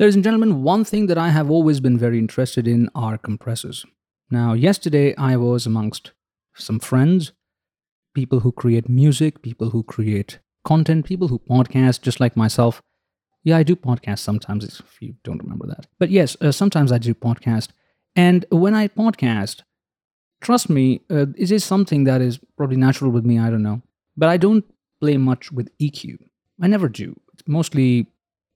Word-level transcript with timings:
Ladies 0.00 0.14
and 0.14 0.24
gentlemen, 0.24 0.62
one 0.62 0.82
thing 0.82 1.08
that 1.08 1.18
I 1.18 1.28
have 1.28 1.50
always 1.50 1.78
been 1.78 1.98
very 1.98 2.18
interested 2.18 2.66
in 2.66 2.88
are 2.94 3.18
compressors. 3.18 3.84
Now, 4.30 4.54
yesterday 4.54 5.14
I 5.16 5.36
was 5.36 5.66
amongst 5.66 6.12
some 6.54 6.80
friends, 6.80 7.32
people 8.14 8.40
who 8.40 8.50
create 8.50 8.88
music, 8.88 9.42
people 9.42 9.68
who 9.68 9.82
create 9.82 10.38
content, 10.64 11.04
people 11.04 11.28
who 11.28 11.38
podcast, 11.38 12.00
just 12.00 12.18
like 12.18 12.34
myself. 12.34 12.80
Yeah, 13.44 13.58
I 13.58 13.62
do 13.62 13.76
podcast 13.76 14.20
sometimes, 14.20 14.64
if 14.64 15.02
you 15.02 15.16
don't 15.22 15.42
remember 15.42 15.66
that. 15.66 15.86
But 15.98 16.08
yes, 16.08 16.34
uh, 16.40 16.50
sometimes 16.50 16.92
I 16.92 16.96
do 16.96 17.12
podcast. 17.12 17.68
And 18.16 18.46
when 18.50 18.74
I 18.74 18.88
podcast, 18.88 19.64
trust 20.40 20.70
me, 20.70 21.02
uh, 21.10 21.26
it 21.36 21.50
is 21.50 21.62
something 21.62 22.04
that 22.04 22.22
is 22.22 22.40
probably 22.56 22.78
natural 22.78 23.10
with 23.10 23.26
me, 23.26 23.38
I 23.38 23.50
don't 23.50 23.62
know. 23.62 23.82
But 24.16 24.30
I 24.30 24.38
don't 24.38 24.64
play 24.98 25.18
much 25.18 25.52
with 25.52 25.68
EQ. 25.76 26.16
I 26.62 26.68
never 26.68 26.88
do. 26.88 27.20
It's 27.34 27.46
mostly 27.46 28.06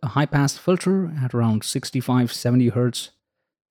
a 0.05 0.09
high 0.09 0.27
pass 0.27 0.57
filter 0.57 1.11
at 1.23 1.34
around 1.34 1.64
65, 1.64 2.32
70 2.32 2.68
hertz, 2.68 3.11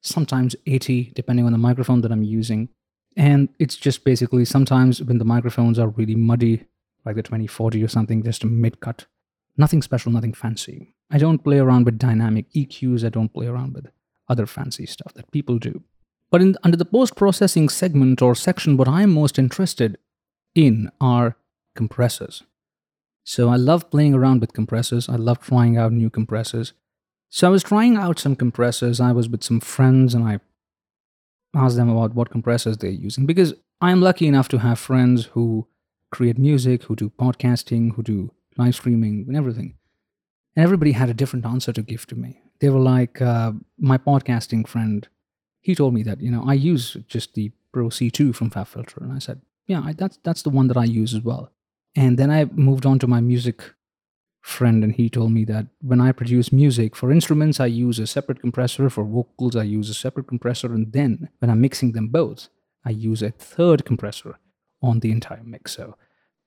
sometimes 0.02 0.55
80, 0.66 1.12
depending 1.16 1.45
on 1.45 1.52
the 1.52 1.57
microphone 1.57 2.02
that 2.02 2.12
I'm 2.12 2.23
using. 2.23 2.70
And 3.16 3.49
it's 3.59 3.76
just 3.76 4.03
basically 4.03 4.43
sometimes 4.43 5.02
when 5.02 5.20
the 5.20 5.26
microphones 5.26 5.77
are 5.77 5.90
really 5.90 6.16
muddy, 6.16 6.66
like 7.05 7.16
the 7.16 7.23
2040 7.23 7.84
or 7.84 7.88
something, 7.88 8.23
just 8.23 8.43
a 8.43 8.48
mid 8.48 8.80
cut. 8.80 9.05
Nothing 9.55 9.84
special, 9.84 10.12
nothing 10.12 10.34
fancy. 10.34 10.95
I 11.12 11.20
don't 11.20 11.43
play 11.43 11.59
around 11.59 11.85
with 11.85 11.99
dynamic 11.99 12.52
EQs, 12.54 13.05
I 13.05 13.09
don't 13.09 13.34
play 13.34 13.45
around 13.45 13.76
with 13.76 13.88
other 14.27 14.48
fancy 14.48 14.88
stuff 14.88 15.13
that 15.13 15.31
people 15.31 15.59
do. 15.59 15.84
But 16.31 16.41
in, 16.41 16.55
under 16.63 16.77
the 16.77 16.85
post 16.85 17.15
processing 17.15 17.70
segment 17.70 18.20
or 18.21 18.34
section, 18.34 18.77
what 18.77 18.88
I'm 18.88 19.13
most 19.13 19.38
interested 19.38 19.99
in 20.55 20.90
are 20.99 21.38
compressors. 21.76 22.43
So 23.23 23.50
I 23.50 23.55
love 23.55 23.90
playing 23.90 24.13
around 24.13 24.41
with 24.41 24.54
compressors. 24.54 25.08
I 25.08 25.16
love 25.16 25.40
trying 25.40 25.77
out 25.77 25.91
new 25.91 26.09
compressors. 26.09 26.73
So 27.30 27.48
I 27.48 27.49
was 27.49 27.63
trying 27.63 27.96
out 27.96 28.20
some 28.20 28.36
compressors. 28.36 28.99
I 28.99 29.12
was 29.12 29.30
with 29.30 29.44
some 29.44 29.59
friends 29.59 30.13
and 30.13 30.23
I 30.23 30.40
asked 31.55 31.77
them 31.77 31.90
about 31.90 32.15
what 32.15 32.30
compressors 32.30 32.77
they're 32.77 32.91
using 32.91 33.26
because 33.26 33.54
I 33.82 33.91
am 33.91 34.02
lucky 34.02 34.27
enough 34.27 34.49
to 34.49 34.60
have 34.60 34.80
friends 34.80 35.26
who 35.34 35.68
create 36.12 36.38
music, 36.38 36.84
who 36.84 36.96
do 36.96 37.10
podcasting, 37.10 37.96
who 37.96 38.04
do 38.04 38.32
live 38.57 38.76
streaming 38.76 39.26
and 39.27 39.35
everything. 39.35 39.76
And 40.55 40.63
everybody 40.63 40.91
had 40.91 41.10
a 41.10 41.13
different 41.13 41.46
answer 41.46 41.74
to 41.74 41.82
give 41.82 42.05
to 42.08 42.15
me. 42.15 42.41
They 42.60 42.70
were 42.70 42.80
like, 42.80 43.21
uh, 43.21 43.54
my 43.77 43.98
podcasting 43.98 44.68
friend, 44.68 45.08
he 45.60 45.76
told 45.76 45.93
me 45.93 46.04
that, 46.04 46.21
you 46.21 46.30
know, 46.30 46.43
I 46.48 46.54
use 46.54 46.98
just 47.08 47.34
the 47.34 47.52
Pro 47.71 47.90
C2 47.90 48.35
from 48.35 48.52
FabFilter. 48.52 49.02
And 49.02 49.12
I 49.12 49.20
said, 49.20 49.41
yeah, 49.65 49.82
I, 49.84 49.93
that's, 49.93 50.20
that's 50.24 50.43
the 50.43 50.49
one 50.49 50.68
that 50.68 50.77
I 50.77 50.84
use 50.84 51.13
as 51.15 51.21
well. 51.21 51.52
And 51.96 52.18
then 52.18 52.32
I 52.32 52.46
moved 52.46 52.86
on 52.86 52.99
to 52.99 53.08
my 53.08 53.22
music 53.22 53.63
friend, 54.41 54.84
and 54.84 54.94
he 54.94 55.10
told 55.10 55.32
me 55.32 55.46
that 55.46 55.68
when 55.82 56.02
I 56.02 56.12
produce 56.12 56.52
music 56.52 56.96
for 56.96 57.12
instruments, 57.12 57.60
I 57.60 57.68
use 57.68 57.99
a 57.99 58.08
separate 58.08 58.41
compressor. 58.41 58.90
For 58.90 59.04
vocals, 59.04 59.55
I 59.55 59.63
use 59.63 59.90
a 59.90 59.94
separate 59.94 60.27
compressor. 60.27 60.74
And 60.74 60.91
then 60.91 61.30
when 61.40 61.49
I'm 61.49 61.62
mixing 61.62 61.94
them 61.94 62.08
both, 62.10 62.49
I 62.86 62.90
use 62.90 63.21
a 63.21 63.32
third 63.32 63.86
compressor 63.86 64.40
on 64.81 65.00
the 65.00 65.12
entire 65.12 65.44
mix. 65.44 65.74
So 65.74 65.96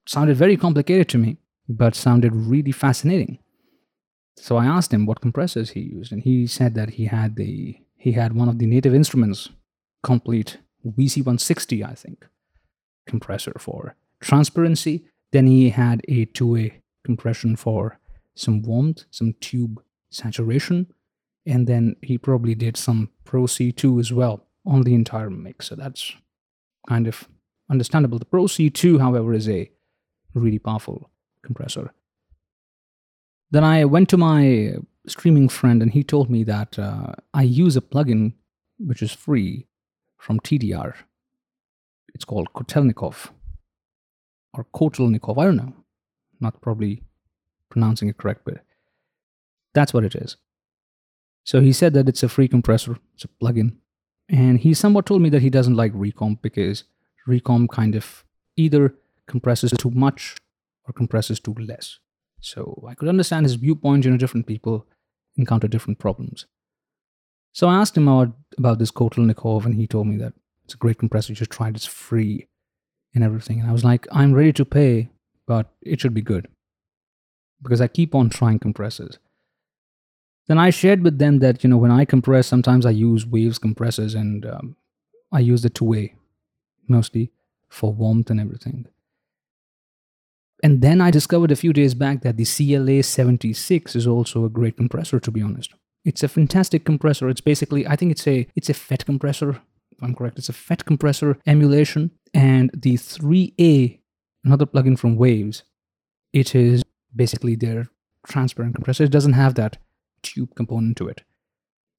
sounded 0.06 0.36
very 0.36 0.56
complicated 0.56 1.08
to 1.10 1.18
me, 1.18 1.38
but 1.68 1.94
sounded 1.94 2.34
really 2.34 2.72
fascinating. 2.72 3.38
So 4.36 4.56
I 4.56 4.66
asked 4.66 4.92
him 4.92 5.06
what 5.06 5.20
compressors 5.20 5.70
he 5.70 5.80
used, 5.80 6.12
and 6.12 6.22
he 6.22 6.46
said 6.46 6.74
that 6.74 6.90
he 6.90 7.06
had 7.06 7.36
the 7.36 7.78
he 7.96 8.12
had 8.12 8.34
one 8.34 8.48
of 8.48 8.58
the 8.58 8.66
native 8.66 8.94
instruments 8.94 9.48
complete 10.02 10.58
VC160, 10.86 11.84
I 11.84 11.94
think, 11.94 12.26
compressor 13.06 13.56
for 13.58 13.96
transparency 14.20 15.06
then 15.32 15.46
he 15.46 15.70
had 15.70 16.02
a 16.08 16.26
2A 16.26 16.72
compression 17.04 17.56
for 17.56 17.98
some 18.34 18.62
warmth, 18.62 19.04
some 19.10 19.34
tube 19.40 19.82
saturation, 20.10 20.86
and 21.46 21.66
then 21.66 21.96
he 22.02 22.18
probably 22.18 22.54
did 22.54 22.76
some 22.76 23.10
Pro 23.24 23.42
C2 23.42 24.00
as 24.00 24.12
well 24.12 24.46
on 24.64 24.82
the 24.82 24.94
entire 24.94 25.30
mix. 25.30 25.68
So 25.68 25.76
that's 25.76 26.12
kind 26.88 27.06
of 27.06 27.28
understandable. 27.70 28.18
The 28.18 28.24
Pro 28.24 28.44
C2, 28.44 29.00
however, 29.00 29.32
is 29.32 29.48
a 29.48 29.70
really 30.34 30.58
powerful 30.58 31.10
compressor. 31.42 31.92
Then 33.50 33.64
I 33.64 33.84
went 33.84 34.08
to 34.10 34.16
my 34.16 34.74
streaming 35.06 35.48
friend 35.48 35.82
and 35.82 35.92
he 35.92 36.02
told 36.02 36.28
me 36.28 36.42
that 36.44 36.78
uh, 36.78 37.12
I 37.32 37.42
use 37.42 37.76
a 37.76 37.80
plugin 37.80 38.34
which 38.78 39.02
is 39.02 39.12
free 39.12 39.66
from 40.18 40.40
TDR. 40.40 40.94
It's 42.14 42.24
called 42.24 42.52
Kotelnikov 42.54 43.30
or 44.56 44.64
Kotelnikov. 44.74 45.40
I 45.40 45.44
don't 45.44 45.56
know. 45.56 45.74
Not 46.40 46.60
probably 46.60 47.02
pronouncing 47.70 48.08
it 48.08 48.18
correct, 48.18 48.42
but 48.44 48.58
that's 49.74 49.92
what 49.92 50.04
it 50.04 50.14
is. 50.14 50.36
So 51.44 51.60
he 51.60 51.72
said 51.72 51.94
that 51.94 52.08
it's 52.08 52.22
a 52.22 52.28
free 52.28 52.48
compressor, 52.48 52.96
it's 53.14 53.24
a 53.24 53.28
plugin. 53.28 53.76
And 54.28 54.58
he 54.58 54.74
somewhat 54.74 55.06
told 55.06 55.22
me 55.22 55.28
that 55.30 55.42
he 55.42 55.50
doesn't 55.50 55.76
like 55.76 55.92
ReaComp 55.92 56.42
because 56.42 56.84
ReaComp 57.28 57.68
kind 57.70 57.94
of 57.94 58.24
either 58.56 58.94
compresses 59.28 59.72
too 59.78 59.90
much 59.90 60.36
or 60.84 60.92
compresses 60.92 61.38
too 61.38 61.54
less. 61.54 61.98
So 62.40 62.84
I 62.88 62.94
could 62.94 63.08
understand 63.08 63.46
his 63.46 63.54
viewpoint, 63.54 64.04
you 64.04 64.10
know, 64.10 64.16
different 64.16 64.46
people 64.46 64.86
encounter 65.36 65.68
different 65.68 65.98
problems. 65.98 66.46
So 67.52 67.68
I 67.68 67.76
asked 67.76 67.96
him 67.96 68.08
about, 68.08 68.34
about 68.58 68.78
this 68.78 68.90
Kotelnikov, 68.90 69.64
and 69.64 69.74
he 69.74 69.86
told 69.86 70.08
me 70.08 70.16
that 70.18 70.32
it's 70.64 70.74
a 70.74 70.78
great 70.78 70.98
compressor, 70.98 71.32
you 71.32 71.36
should 71.36 71.50
try 71.50 71.68
it, 71.68 71.76
it's 71.76 71.86
free 71.86 72.48
and 73.16 73.24
everything. 73.24 73.58
And 73.60 73.68
I 73.68 73.72
was 73.72 73.84
like, 73.84 74.06
I'm 74.12 74.32
ready 74.32 74.52
to 74.52 74.64
pay, 74.64 75.08
but 75.46 75.72
it 75.82 76.00
should 76.00 76.14
be 76.14 76.22
good. 76.22 76.46
Because 77.62 77.80
I 77.80 77.88
keep 77.88 78.14
on 78.14 78.30
trying 78.30 78.60
compressors. 78.60 79.18
Then 80.46 80.58
I 80.58 80.70
shared 80.70 81.02
with 81.02 81.18
them 81.18 81.40
that, 81.40 81.64
you 81.64 81.70
know, 81.70 81.78
when 81.78 81.90
I 81.90 82.04
compress, 82.04 82.46
sometimes 82.46 82.86
I 82.86 82.90
use 82.90 83.26
Waves 83.26 83.58
compressors 83.58 84.14
and 84.14 84.46
um, 84.46 84.76
I 85.32 85.40
use 85.40 85.62
the 85.62 85.70
2A 85.70 86.12
mostly 86.88 87.32
for 87.68 87.92
warmth 87.92 88.30
and 88.30 88.40
everything. 88.40 88.86
And 90.62 90.82
then 90.82 91.00
I 91.00 91.10
discovered 91.10 91.50
a 91.50 91.56
few 91.56 91.72
days 91.72 91.94
back 91.94 92.22
that 92.22 92.36
the 92.36 92.44
CLA 92.44 93.02
76 93.02 93.96
is 93.96 94.06
also 94.06 94.44
a 94.44 94.48
great 94.48 94.76
compressor, 94.76 95.18
to 95.18 95.30
be 95.32 95.42
honest. 95.42 95.74
It's 96.04 96.22
a 96.22 96.28
fantastic 96.28 96.84
compressor. 96.84 97.28
It's 97.28 97.40
basically, 97.40 97.86
I 97.86 97.96
think 97.96 98.12
it's 98.12 98.26
a 98.28 98.46
it's 98.54 98.70
a 98.70 98.74
FET 98.74 99.04
compressor 99.04 99.60
if 99.96 100.02
I'm 100.02 100.14
correct, 100.14 100.38
it's 100.38 100.48
a 100.48 100.52
FET 100.52 100.84
compressor 100.84 101.38
emulation. 101.46 102.10
And 102.34 102.70
the 102.74 102.94
3A, 102.94 104.00
another 104.44 104.66
plugin 104.66 104.98
from 104.98 105.16
Waves, 105.16 105.62
it 106.32 106.54
is 106.54 106.82
basically 107.14 107.54
their 107.54 107.88
transparent 108.26 108.74
compressor. 108.74 109.04
It 109.04 109.10
doesn't 109.10 109.32
have 109.32 109.54
that 109.54 109.78
tube 110.22 110.54
component 110.54 110.96
to 110.98 111.08
it. 111.08 111.22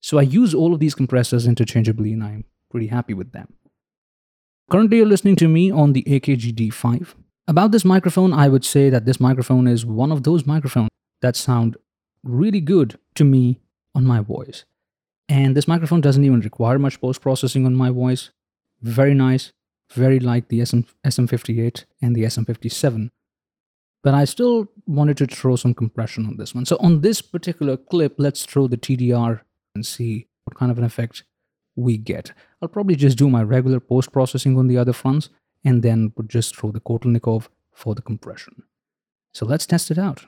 So 0.02 0.20
I 0.20 0.24
use 0.24 0.54
all 0.54 0.74
of 0.74 0.80
these 0.80 0.96
compressors 0.96 1.48
interchangeably 1.48 2.14
and 2.14 2.24
I'm 2.24 2.46
pretty 2.70 2.88
happy 2.88 3.14
with 3.14 3.32
them. 3.32 3.54
Currently, 4.70 4.98
you're 4.98 5.06
listening 5.06 5.38
to 5.38 5.48
me 5.48 5.72
on 5.72 5.94
the 5.94 6.04
AKG 6.04 6.54
D5. 6.54 7.16
About 7.48 7.72
this 7.72 7.86
microphone, 7.86 8.34
I 8.34 8.50
would 8.50 8.66
say 8.66 8.90
that 8.90 9.06
this 9.06 9.20
microphone 9.20 9.68
is 9.68 9.86
one 9.86 10.12
of 10.12 10.24
those 10.24 10.46
microphones 10.46 10.90
that 11.22 11.38
sound 11.38 11.78
really 12.24 12.60
good 12.60 13.00
to 13.16 13.24
me 13.24 13.62
on 13.96 14.06
my 14.06 14.20
voice. 14.20 14.66
And 15.30 15.56
this 15.56 15.68
microphone 15.68 16.02
doesn't 16.02 16.24
even 16.24 16.42
require 16.42 16.78
much 16.78 17.00
post 17.00 17.22
processing 17.22 17.66
on 17.66 17.76
my 17.76 17.90
voice. 17.90 18.32
Very 18.82 19.14
nice, 19.14 19.54
very 19.92 20.20
like 20.20 20.50
the 20.50 20.64
SM, 20.64 20.82
SM58 21.06 21.86
and 22.02 22.16
the 22.16 22.24
SM57. 22.24 23.10
But 24.04 24.14
I 24.14 24.26
still 24.26 24.68
wanted 24.86 25.18
to 25.18 25.28
throw 25.28 25.56
some 25.56 25.74
compression 25.74 26.26
on 26.26 26.38
this 26.38 26.54
one. 26.54 26.66
So 26.66 26.78
on 26.80 27.02
this 27.02 27.22
particular 27.22 27.78
clip, 27.78 28.16
let's 28.18 28.46
throw 28.46 28.68
the 28.68 28.78
TDR 28.78 29.42
and 29.76 29.86
see 29.86 30.28
what 30.46 30.58
kind 30.58 30.72
of 30.72 30.78
an 30.78 30.84
effect 30.84 31.24
we 31.76 31.98
get. 31.98 32.32
I'll 32.62 32.70
probably 32.70 32.96
just 32.96 33.18
do 33.18 33.30
my 33.30 33.44
regular 33.44 33.80
post 33.80 34.12
processing 34.12 34.58
on 34.58 34.68
the 34.68 34.78
other 34.78 34.94
fronts 34.94 35.30
and 35.64 35.84
then 35.84 36.14
just 36.28 36.56
throw 36.56 36.72
the 36.72 36.80
Kotelnikov 36.80 37.48
for 37.74 37.96
the 37.96 38.02
compression. 38.02 38.64
So 39.34 39.46
let's 39.46 39.66
test 39.66 39.92
it 39.92 39.98
out. 39.98 40.26